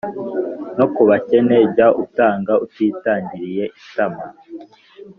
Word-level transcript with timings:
No 0.77 0.85
ku 0.93 1.01
bakene, 1.09 1.55
jya 1.73 1.87
utanga 2.03 2.53
utitangiriye 2.65 3.63
itama, 3.81 4.23